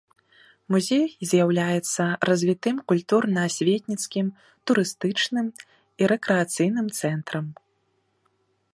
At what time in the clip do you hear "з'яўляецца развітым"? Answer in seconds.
1.31-2.77